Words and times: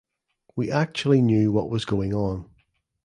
We 0.55 0.71
actually 0.71 1.21
knew 1.21 1.51
what 1.51 1.69
was 1.69 1.85
going 1.85 2.11
on. 2.11 2.49